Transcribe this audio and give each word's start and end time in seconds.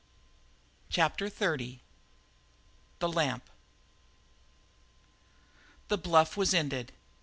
CHAPTER 0.89 1.29
XXX 1.29 1.81
THE 2.97 3.07
LAMP 3.11 3.47
The 5.89 5.97
bluff 5.99 6.35
was 6.35 6.55
ended. 6.55 6.91